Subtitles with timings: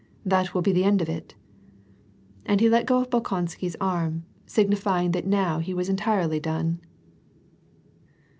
[0.25, 1.35] That will be the end of it."
[2.47, 6.81] And he let go of Bolkonsky's arm, signifying that now he was entirely done.